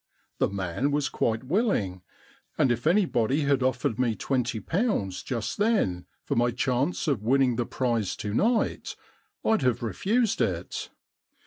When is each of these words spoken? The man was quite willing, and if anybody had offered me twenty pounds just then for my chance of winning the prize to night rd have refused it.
The 0.39 0.49
man 0.49 0.89
was 0.89 1.09
quite 1.09 1.43
willing, 1.43 2.01
and 2.57 2.71
if 2.71 2.87
anybody 2.87 3.41
had 3.41 3.61
offered 3.61 3.99
me 3.99 4.15
twenty 4.15 4.59
pounds 4.59 5.21
just 5.21 5.59
then 5.59 6.07
for 6.23 6.35
my 6.35 6.49
chance 6.49 7.07
of 7.07 7.21
winning 7.21 7.55
the 7.55 7.67
prize 7.67 8.15
to 8.15 8.33
night 8.33 8.95
rd 9.45 9.61
have 9.61 9.83
refused 9.83 10.41
it. 10.41 10.89